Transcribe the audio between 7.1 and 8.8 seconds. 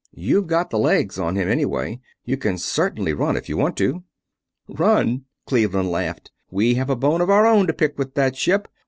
of our own to pick with that ship.